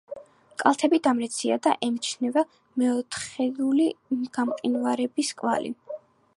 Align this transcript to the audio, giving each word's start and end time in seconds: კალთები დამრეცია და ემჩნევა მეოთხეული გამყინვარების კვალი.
კალთები 0.61 0.99
დამრეცია 1.07 1.57
და 1.67 1.73
ემჩნევა 1.89 2.45
მეოთხეული 2.83 3.89
გამყინვარების 4.39 5.35
კვალი. 5.43 5.75